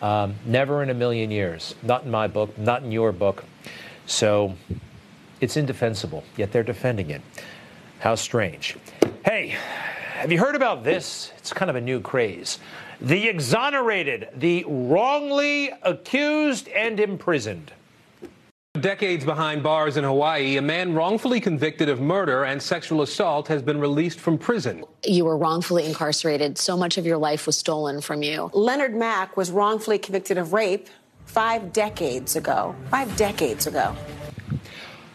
[0.00, 1.74] Um, never in a million years.
[1.82, 3.44] Not in my book, not in your book.
[4.06, 4.54] So
[5.40, 7.20] it's indefensible, yet they're defending it.
[7.98, 8.78] How strange.
[9.24, 9.48] Hey,
[10.14, 11.30] have you heard about this?
[11.36, 12.58] It's kind of a new craze.
[13.02, 17.70] The exonerated, the wrongly accused and imprisoned.
[18.80, 23.60] Decades behind bars in Hawaii, a man wrongfully convicted of murder and sexual assault has
[23.60, 24.84] been released from prison.
[25.04, 26.56] You were wrongfully incarcerated.
[26.56, 28.50] So much of your life was stolen from you.
[28.54, 30.88] Leonard Mack was wrongfully convicted of rape
[31.26, 32.74] five decades ago.
[32.90, 33.94] Five decades ago.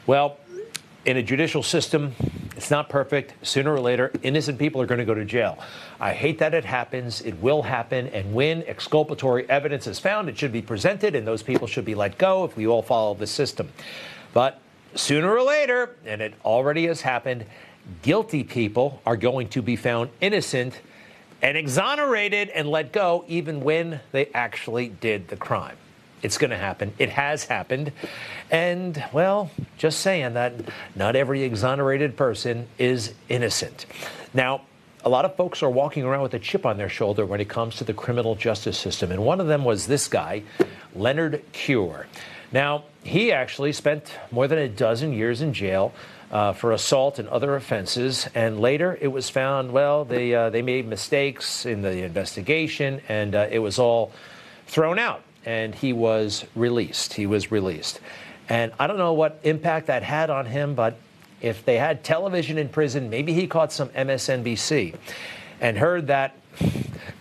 [0.05, 0.37] Well,
[1.05, 2.13] in a judicial system,
[2.57, 3.33] it's not perfect.
[3.45, 5.57] Sooner or later, innocent people are going to go to jail.
[5.99, 7.21] I hate that it happens.
[7.21, 8.07] It will happen.
[8.07, 11.95] And when exculpatory evidence is found, it should be presented, and those people should be
[11.95, 13.69] let go if we all follow the system.
[14.33, 14.59] But
[14.95, 17.45] sooner or later, and it already has happened,
[18.01, 20.79] guilty people are going to be found innocent
[21.41, 25.77] and exonerated and let go even when they actually did the crime.
[26.25, 26.91] It's going to happen.
[26.97, 27.91] It has happened.
[28.49, 30.53] And, well, just saying that
[30.95, 33.85] not every exonerated person is innocent.
[34.33, 34.61] Now,
[35.03, 37.47] a lot of folks are walking around with a chip on their shoulder when it
[37.47, 39.11] comes to the criminal justice system.
[39.11, 40.41] And one of them was this guy,
[40.95, 42.07] Leonard Cure.
[42.51, 45.93] Now, he actually spent more than a dozen years in jail.
[46.31, 48.27] Uh, for assault and other offenses.
[48.33, 53.35] And later it was found, well, they, uh, they made mistakes in the investigation and
[53.35, 54.11] uh, it was all
[54.65, 57.13] thrown out and he was released.
[57.13, 57.99] He was released.
[58.49, 60.97] And I don't know what impact that had on him, but
[61.41, 64.95] if they had television in prison, maybe he caught some MSNBC
[65.62, 66.36] and heard that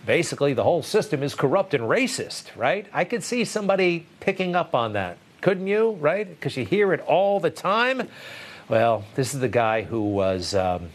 [0.05, 2.87] basically the whole system is corrupt and racist, right?
[2.93, 5.17] I could see somebody picking up on that.
[5.41, 6.27] Couldn't you, right?
[6.27, 8.07] Because you hear it all the time.
[8.67, 10.89] Well, this is the guy who was um,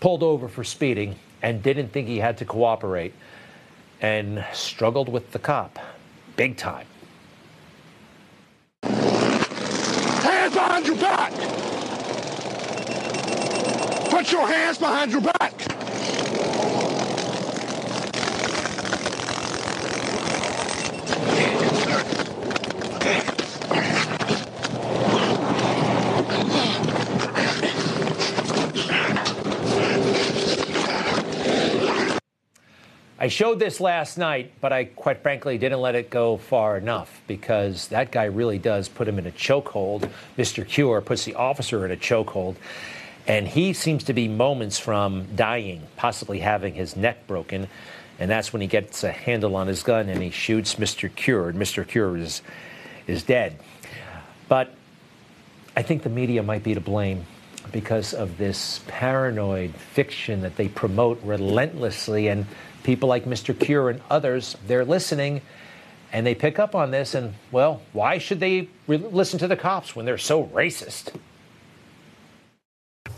[0.00, 3.14] pulled over for speeding and didn't think he had to cooperate
[4.00, 5.78] and struggled with the cop
[6.36, 6.86] big time.
[8.82, 11.32] Hands behind your back!
[14.10, 15.73] Put your hands behind your back!
[33.24, 37.22] I showed this last night, but I quite frankly didn't let it go far enough
[37.26, 40.10] because that guy really does put him in a chokehold.
[40.36, 40.68] Mr.
[40.68, 42.56] Cure puts the officer in a chokehold,
[43.26, 47.66] and he seems to be moments from dying, possibly having his neck broken.
[48.18, 51.08] And that's when he gets a handle on his gun and he shoots Mr.
[51.08, 51.48] Cure.
[51.48, 51.88] And Mr.
[51.88, 52.42] Cure is,
[53.06, 53.58] is dead.
[54.50, 54.74] But
[55.74, 57.24] I think the media might be to blame
[57.72, 62.28] because of this paranoid fiction that they promote relentlessly.
[62.28, 62.44] And
[62.84, 63.58] people like Mr.
[63.58, 65.42] Cure and others, they're listening
[66.12, 67.14] and they pick up on this.
[67.16, 71.12] And, well, why should they re- listen to the cops when they're so racist?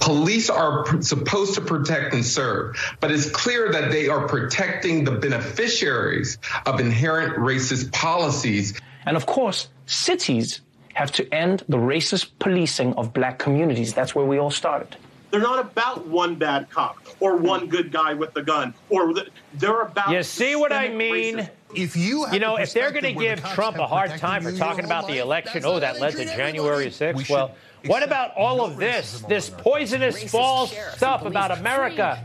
[0.01, 5.05] Police are pr- supposed to protect and serve, but it's clear that they are protecting
[5.05, 8.81] the beneficiaries of inherent racist policies.
[9.05, 10.63] And of course, cities
[10.95, 13.93] have to end the racist policing of black communities.
[13.93, 14.97] That's where we all started.
[15.37, 17.45] They're not about one bad cop or hmm.
[17.45, 20.11] one good guy with the gun, or the, they're about.
[20.11, 21.37] You see what I mean?
[21.37, 21.51] racism.
[21.75, 24.87] If you, You know, if they're going to give Trump a hard time for talking
[24.87, 27.29] about the election, oh, that led to January 6th.
[27.29, 32.25] Well, what about all of this, this poisonous false stuff about America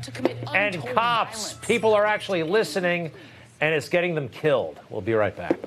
[0.54, 1.56] and cops?
[1.56, 3.12] People are actually listening,
[3.60, 4.80] and it's getting them killed.
[4.89, 5.60] We'll be right back.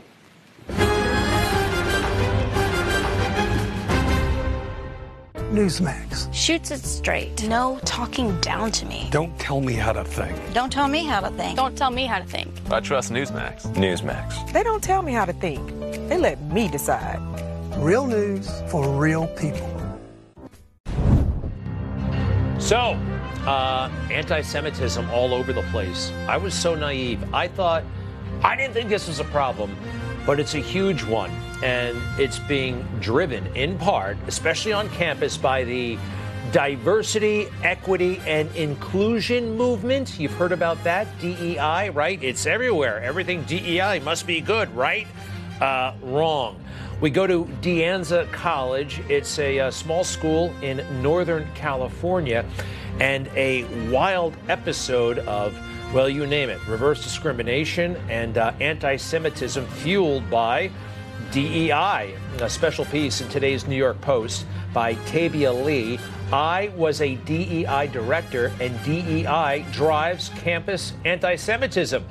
[5.55, 6.35] Newsmax.
[6.35, 7.47] Shoots it straight.
[7.47, 9.07] No talking down to me.
[9.13, 10.37] Don't tell me how to think.
[10.53, 11.57] Don't tell me how to think.
[11.57, 12.51] Don't tell me how to think.
[12.73, 13.63] I trust Newsmax.
[13.75, 14.53] Newsmax.
[14.53, 15.65] They don't tell me how to think.
[16.09, 17.21] They let me decide.
[17.77, 19.71] Real news for real people.
[22.59, 22.99] So,
[23.47, 26.11] uh, anti Semitism all over the place.
[26.27, 27.23] I was so naive.
[27.33, 27.85] I thought,
[28.43, 29.77] I didn't think this was a problem,
[30.27, 31.31] but it's a huge one.
[31.63, 35.99] And it's being driven in part, especially on campus, by the
[36.53, 40.19] diversity, equity, and inclusion movement.
[40.19, 42.23] You've heard about that, DEI, right?
[42.23, 43.03] It's everywhere.
[43.03, 45.07] Everything DEI must be good, right?
[45.61, 46.61] Uh, wrong.
[47.01, 49.01] We go to De Anza College.
[49.09, 52.45] It's a, uh small school in Northern California,
[53.01, 55.59] and a wild episode of,
[55.95, 60.69] well, you name it, reverse discrimination and uh, anti Semitism fueled by
[61.31, 62.17] DEI.
[62.41, 66.01] A special piece in today's New York Post by Tabia Lee.
[66.33, 72.05] I was a DEI director, and DEI drives campus anti Semitism.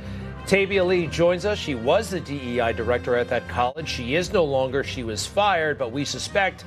[0.46, 1.58] Tabia Lee joins us.
[1.58, 3.90] She was the DEI director at that college.
[3.90, 4.86] She is no longer.
[4.86, 6.64] She was fired, but we suspect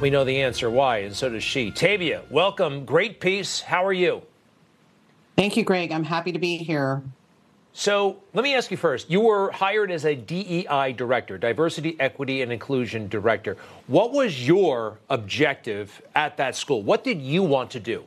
[0.00, 1.72] we know the answer why, and so does she.
[1.72, 2.84] Tabia, welcome.
[2.84, 3.60] Great piece.
[3.60, 4.22] How are you?
[5.36, 5.92] Thank you, Greg.
[5.92, 7.02] I'm happy to be here.
[7.74, 9.10] So let me ask you first.
[9.10, 13.56] You were hired as a DEI director, diversity, equity, and inclusion director.
[13.86, 16.82] What was your objective at that school?
[16.82, 18.04] What did you want to do?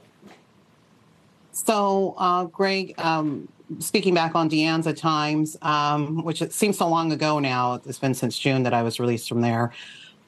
[1.51, 3.47] So, uh, Greg, um,
[3.79, 7.97] speaking back on De Anza Times, um, which it seems so long ago now, it's
[7.97, 9.71] been since June that I was released from there.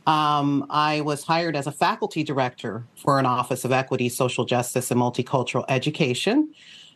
[0.07, 4.89] Um, I was hired as a faculty director for an Office of Equity, Social Justice,
[4.89, 6.53] and Multicultural Education.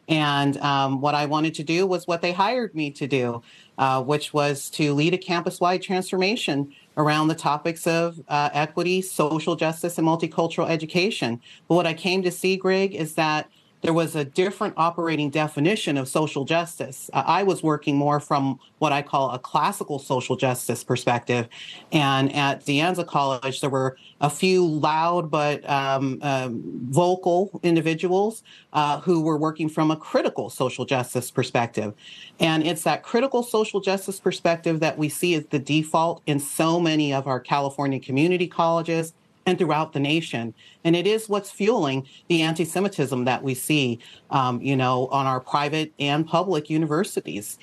[0.07, 3.41] And um, what I wanted to do was what they hired me to do,
[3.77, 9.01] uh, which was to lead a campus wide transformation around the topics of uh, equity,
[9.01, 11.39] social justice, and multicultural education.
[11.67, 13.49] But what I came to see, Greg, is that
[13.81, 17.09] there was a different operating definition of social justice.
[17.13, 21.47] I was working more from what I call a classical social justice perspective.
[21.91, 28.43] And at De Anza College, there were a few loud but um, um, vocal individuals
[28.73, 31.93] uh, who were working from a critical social justice perspective.
[32.39, 36.79] And it's that critical social justice perspective that we see as the default in so
[36.79, 39.13] many of our California community colleges
[39.45, 40.53] and throughout the nation.
[40.83, 43.99] And it is what's fueling the anti Semitism that we see,
[44.29, 47.57] um, you know, on our private and public universities.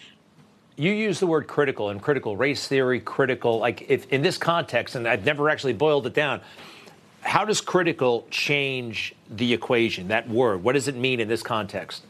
[0.77, 4.95] You use the word critical and critical race theory, critical, like if in this context,
[4.95, 6.41] and I've never actually boiled it down.
[7.21, 10.63] How does critical change the equation, that word?
[10.63, 12.05] What does it mean in this context?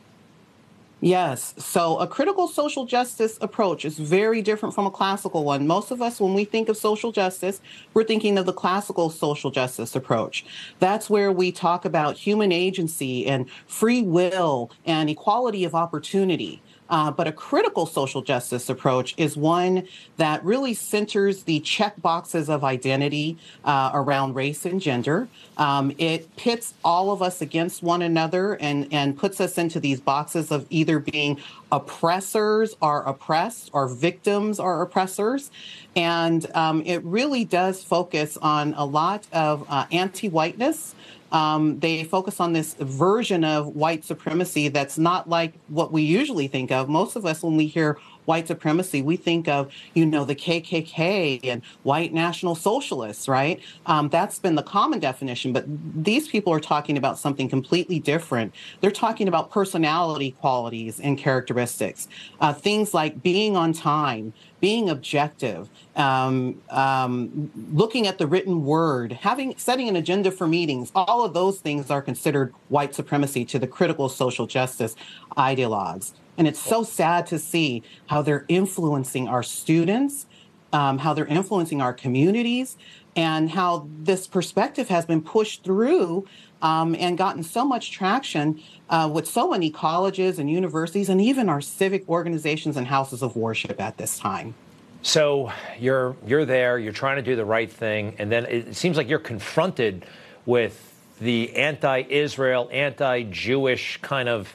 [1.00, 1.54] Yes.
[1.58, 5.64] So a critical social justice approach is very different from a classical one.
[5.64, 7.60] Most of us, when we think of social justice,
[7.94, 10.44] we're thinking of the classical social justice approach.
[10.80, 16.62] That's where we talk about human agency and free will and equality of opportunity.
[16.90, 19.86] Uh, but a critical social justice approach is one
[20.16, 25.28] that really centers the check boxes of identity uh, around race and gender.
[25.56, 30.00] Um, it pits all of us against one another and, and puts us into these
[30.00, 35.50] boxes of either being oppressors or oppressed or victims or oppressors.
[35.94, 40.94] And um, it really does focus on a lot of uh, anti whiteness.
[41.32, 46.48] Um, they focus on this version of white supremacy that's not like what we usually
[46.48, 46.88] think of.
[46.88, 47.98] Most of us, when we hear
[48.28, 53.58] white supremacy, we think of, you know, the KKK and white national socialists, right?
[53.86, 58.54] Um, that's been the common definition, but these people are talking about something completely different.
[58.80, 62.06] They're talking about personality qualities and characteristics,
[62.40, 69.12] uh, things like being on time, being objective, um, um, looking at the written word,
[69.12, 70.90] having setting an agenda for meetings.
[70.94, 74.96] All of those things are considered white supremacy to the critical social justice
[75.36, 76.12] ideologues.
[76.36, 80.26] And it's so sad to see how they're influencing our students,
[80.72, 82.76] um, how they're influencing our communities,
[83.16, 86.26] and how this perspective has been pushed through
[86.62, 91.48] um, and gotten so much traction uh, with so many colleges and universities and even
[91.48, 94.54] our civic organizations and houses of worship at this time.
[95.02, 98.96] So you're you're there, you're trying to do the right thing, and then it seems
[98.96, 100.04] like you're confronted
[100.44, 100.84] with
[101.20, 104.54] the anti-Israel, anti-Jewish kind of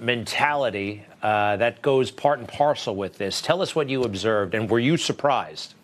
[0.00, 3.40] mentality uh, that goes part and parcel with this.
[3.40, 5.74] Tell us what you observed, and were you surprised?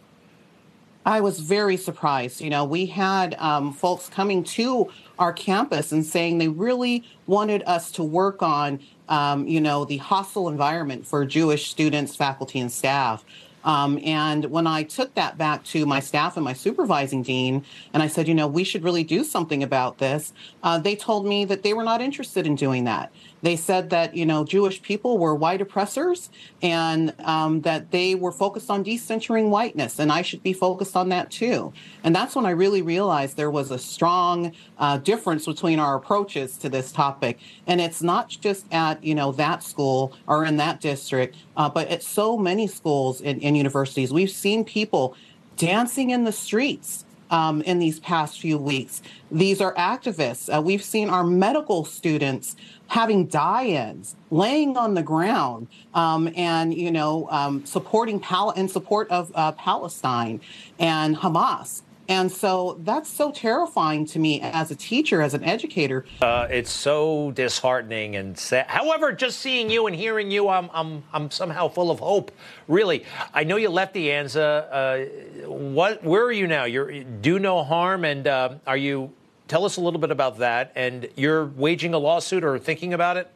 [1.07, 2.40] I was very surprised.
[2.40, 7.62] You know, we had um, folks coming to our campus and saying they really wanted
[7.66, 12.70] us to work on, um, you know, the hostile environment for Jewish students, faculty, and
[12.70, 13.24] staff.
[13.65, 18.03] Um, and when I took that back to my staff and my supervising dean, and
[18.03, 20.33] I said, you know, we should really do something about this,
[20.63, 23.13] uh, they told me that they were not interested in doing that.
[23.43, 26.31] They said that, you know, Jewish people were white oppressors
[26.61, 31.09] and um, that they were focused on decentering whiteness, and I should be focused on
[31.09, 31.73] that too.
[32.05, 36.57] And that's when I really realized there was a strong uh, difference between our approaches
[36.59, 37.39] to this topic.
[37.67, 41.89] And it's not just at, you know, that school or in that district, uh, but
[41.89, 44.12] at so many schools and, and universities.
[44.12, 45.14] We've seen people
[45.57, 49.03] dancing in the streets um, in these past few weeks.
[49.30, 50.48] These are activists.
[50.55, 56.90] Uh, we've seen our medical students having die-ins, laying on the ground, um, and you
[56.90, 60.40] know, um, supporting Pal- in support of uh, Palestine
[60.78, 61.82] and Hamas.
[62.11, 66.05] And so that's so terrifying to me as a teacher, as an educator.
[66.21, 68.67] Uh, it's so disheartening and sad.
[68.67, 72.33] However, just seeing you and hearing you, I'm, I'm, I'm somehow full of hope.
[72.67, 74.67] Really, I know you left De Anza.
[74.73, 76.03] Uh, what?
[76.03, 76.65] Where are you now?
[76.65, 79.13] You're do no harm, and uh, are you?
[79.47, 80.73] Tell us a little bit about that.
[80.75, 83.31] And you're waging a lawsuit or thinking about it.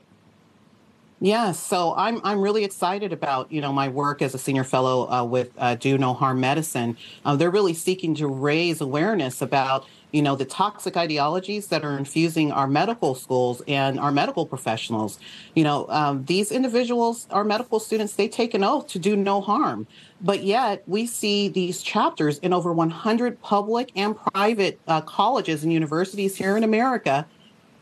[1.20, 5.08] Yes, so I'm I'm really excited about you know my work as a senior fellow
[5.08, 6.96] uh, with uh, Do No Harm Medicine.
[7.24, 11.96] Uh, they're really seeking to raise awareness about you know the toxic ideologies that are
[11.96, 15.20] infusing our medical schools and our medical professionals.
[15.54, 19.40] You know um, these individuals, our medical students, they take an oath to do no
[19.40, 19.86] harm,
[20.20, 25.72] but yet we see these chapters in over 100 public and private uh, colleges and
[25.72, 27.24] universities here in America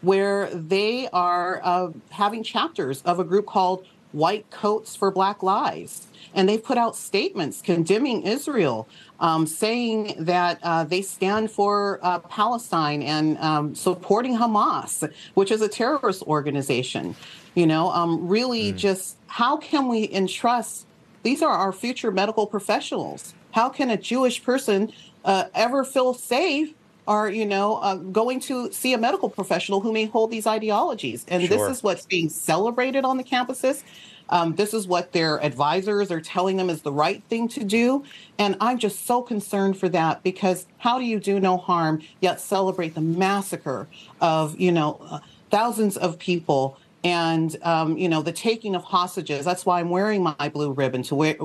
[0.02, 6.06] where they are uh, having chapters of a group called White Coats for Black Lives.
[6.34, 8.88] And they've put out statements condemning Israel,
[9.20, 15.60] um, saying that uh, they stand for uh, Palestine and um, supporting Hamas, which is
[15.60, 17.14] a terrorist organization.
[17.54, 18.76] You know, um, really mm.
[18.76, 20.86] just how can we entrust?
[21.22, 23.34] These are our future medical professionals.
[23.52, 24.92] How can a Jewish person
[25.24, 26.74] uh, ever feel safe
[27.06, 31.24] are you know uh, going to see a medical professional who may hold these ideologies.
[31.28, 31.48] And sure.
[31.48, 33.82] this is what's being celebrated on the campuses.
[34.28, 38.04] Um, this is what their advisors are telling them is the right thing to do.
[38.38, 42.40] And i'm just so concerned for that because how do you do no harm yet
[42.40, 43.88] celebrate the massacre
[44.20, 45.18] of you know uh,
[45.50, 49.44] thousands of people and um, you know the taking of hostages.
[49.44, 51.36] That's why I'm wearing my blue ribbon to wear,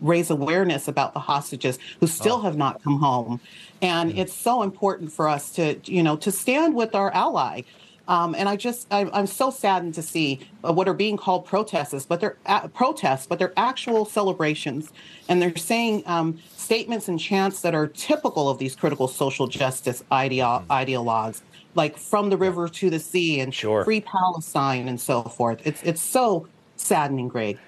[0.00, 2.42] raise awareness about the hostages who still oh.
[2.42, 3.40] have not come home.
[3.82, 7.62] And it's so important for us to, you know, to stand with our ally.
[8.08, 12.04] Um, and I just, I'm, I'm, so saddened to see what are being called protests,
[12.04, 14.90] but they're uh, protests, but they're actual celebrations,
[15.28, 20.02] and they're saying um, statements and chants that are typical of these critical social justice
[20.10, 20.66] ideo- mm.
[20.66, 21.42] ideologues,
[21.74, 23.84] like "from the river to the sea" and sure.
[23.84, 25.60] "Free Palestine" and so forth.
[25.64, 27.58] It's it's so saddening, Greg.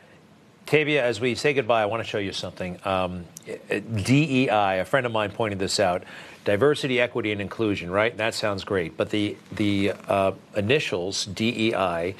[0.67, 2.79] Tabia, as we say goodbye, I want to show you something.
[2.85, 3.25] Um,
[4.03, 6.05] DEI, a friend of mine pointed this out.
[6.45, 8.17] Diversity, equity, and inclusion, right?
[8.17, 8.97] That sounds great.
[8.97, 12.15] But the the uh, initials DEI,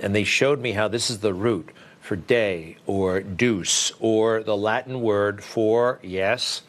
[0.00, 4.56] and they showed me how this is the root for day or deus or the
[4.56, 6.62] Latin word for yes,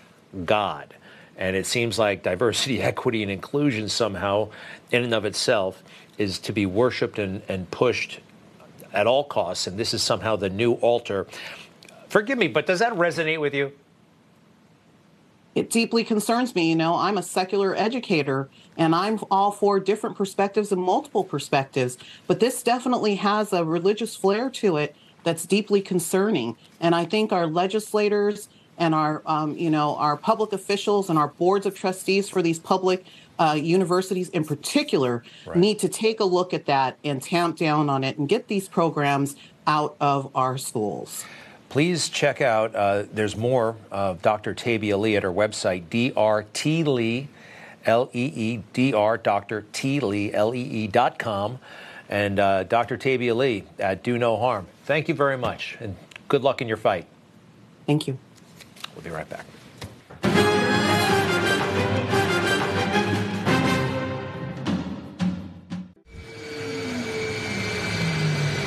[0.45, 0.93] God.
[1.37, 4.49] And it seems like diversity, equity, and inclusion somehow,
[4.91, 5.83] in and of itself,
[6.17, 8.19] is to be worshipped and, and pushed
[8.93, 11.25] at all costs, and this is somehow the new altar.
[12.09, 13.71] Forgive me, but does that resonate with you?
[15.53, 16.69] It deeply concerns me.
[16.69, 21.97] You know, I'm a secular educator and I'm all for different perspectives and multiple perspectives,
[22.25, 26.55] but this definitely has a religious flair to it that's deeply concerning.
[26.79, 28.47] And I think our legislators
[28.81, 32.57] and our, um, you know, our public officials and our boards of trustees for these
[32.57, 33.05] public
[33.37, 35.55] uh, universities in particular Right.
[35.55, 38.67] need to take a look at that and tamp down on it and get these
[38.67, 39.35] programs
[39.67, 41.23] out of our schools.
[41.69, 44.55] Please check out, uh, there's more of Dr.
[44.55, 47.27] Tabia Lee at her website, DRT Lee,
[47.85, 49.17] L E E, DR.
[49.71, 51.59] T Lee, L E E dot com.
[52.09, 52.97] And uh, Dr.
[52.97, 54.67] Tabia Lee at Do No Harm.
[54.85, 55.95] Thank you very much, and
[56.27, 57.05] good luck in your fight.
[57.87, 58.17] Thank you.
[58.95, 59.45] We'll be right back.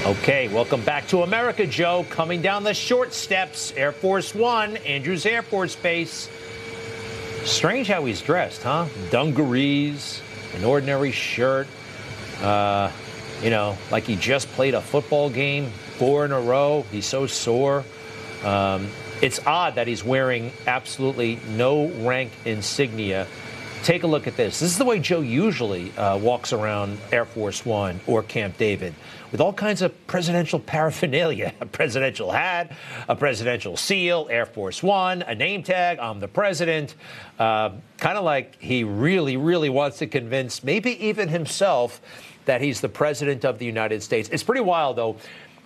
[0.06, 2.04] Okay, welcome back to America, Joe.
[2.10, 6.28] Coming down the short steps, Air Force One, Andrews Air Force Base.
[7.44, 8.86] Strange how he's dressed, huh?
[9.10, 10.20] Dungarees,
[10.54, 11.66] an ordinary shirt.
[12.42, 12.90] Uh,
[13.42, 16.84] you know, like he just played a football game, four in a row.
[16.90, 17.84] He's so sore.
[18.44, 18.88] Um,
[19.20, 23.26] it's odd that he's wearing absolutely no rank insignia.
[23.82, 24.60] Take a look at this.
[24.60, 28.94] This is the way Joe usually uh, walks around Air Force One or Camp David
[29.34, 32.70] with all kinds of presidential paraphernalia a presidential hat,
[33.08, 36.94] a presidential seal, Air Force One, a name tag, I'm the president.
[37.38, 42.00] Uh, kind of like he really, really wants to convince maybe even himself
[42.44, 44.28] that he's the president of the United States.
[44.30, 45.16] It's pretty wild, though.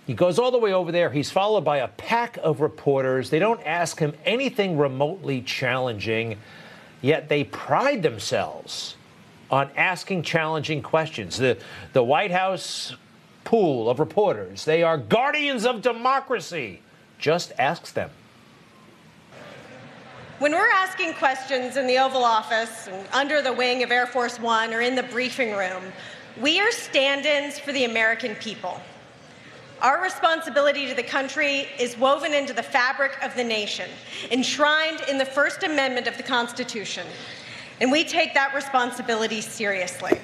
[0.09, 1.11] He goes all the way over there.
[1.11, 3.29] He's followed by a pack of reporters.
[3.29, 6.39] They don't ask him anything remotely challenging,
[6.99, 8.95] yet they pride themselves
[9.51, 11.37] on asking challenging questions.
[11.37, 11.59] The,
[11.93, 12.95] the White House
[13.43, 16.81] pool of reporters, they are guardians of democracy.
[17.19, 18.09] Just asks them.
[20.39, 24.39] When we're asking questions in the Oval Office, and under the wing of Air Force
[24.39, 25.83] One, or in the briefing room,
[26.41, 28.81] we are stand ins for the American people.
[29.81, 33.89] Our responsibility to the country is woven into the fabric of the nation,
[34.29, 37.07] enshrined in the First Amendment of the Constitution.
[37.79, 40.19] And we take that responsibility seriously.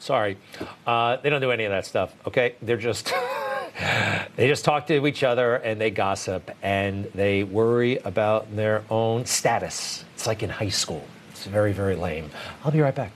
[0.00, 0.36] Sorry,
[0.84, 2.12] uh, they don't do any of that stuff.
[2.26, 3.12] Okay, they're just
[4.36, 9.26] they just talk to each other and they gossip and they worry about their own
[9.26, 10.04] status.
[10.14, 11.04] It's like in high school.
[11.30, 12.30] It's very very lame.
[12.64, 13.12] I'll be right back.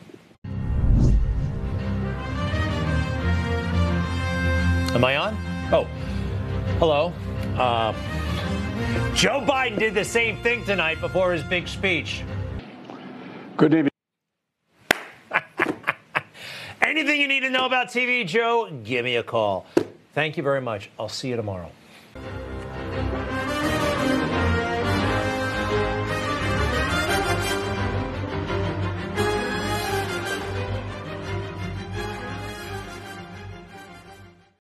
[4.94, 5.34] Am I on?
[5.72, 5.84] Oh,
[6.78, 7.14] hello.
[7.56, 7.94] Uh,
[9.14, 12.22] Joe Biden did the same thing tonight before his big speech.
[13.56, 13.90] Good evening.
[16.82, 19.64] Anything you need to know about TV, Joe, give me a call.
[20.12, 20.90] Thank you very much.
[20.98, 21.70] I'll see you tomorrow.